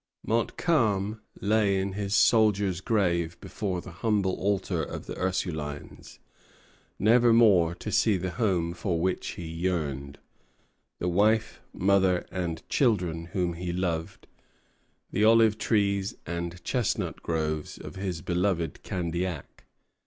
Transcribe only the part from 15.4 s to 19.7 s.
trees and chestnut groves of his beloved Candiac.